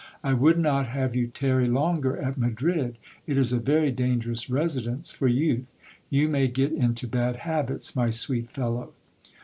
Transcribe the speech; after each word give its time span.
I 0.23 0.33
would 0.33 0.57
not 0.57 0.87
have 0.87 1.15
you 1.15 1.27
tarry 1.27 1.67
longer 1.67 2.17
at 2.17 2.35
Madrid: 2.35 2.97
it 3.27 3.37
is 3.37 3.53
a 3.53 3.59
very 3.59 3.91
dangerous 3.91 4.49
residence 4.49 5.11
for 5.11 5.27
youth; 5.27 5.73
you 6.09 6.27
may 6.27 6.47
get 6.47 6.71
into 6.71 7.07
bad 7.07 7.35
habits, 7.35 7.95
my 7.95 8.09
sweet 8.09 8.51
fellow. 8.51 8.93